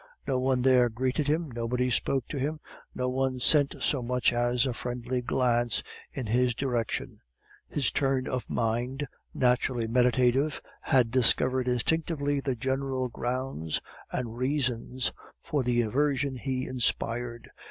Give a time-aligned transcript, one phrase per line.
[0.27, 2.59] No one there greeted him, nobody spoke to him,
[2.95, 7.21] no one sent so much as a friendly glance in his direction.
[7.69, 13.79] His turn of mind, naturally meditative, had discovered instinctively the general grounds
[14.11, 17.51] and reasons for the aversion he inspired.